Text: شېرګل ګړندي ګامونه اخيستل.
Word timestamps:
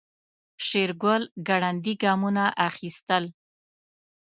شېرګل 0.67 1.23
ګړندي 1.47 1.93
ګامونه 2.03 2.43
اخيستل. 2.69 3.23